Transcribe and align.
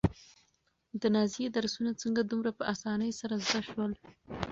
د 1.01 1.03
نازيې 1.15 1.47
درسونه 1.55 1.91
څنګه 2.01 2.21
دومره 2.23 2.51
په 2.57 2.63
اسانۍ 2.73 3.11
سره 3.19 3.35
زده 3.45 3.61
شول؟ 3.67 3.91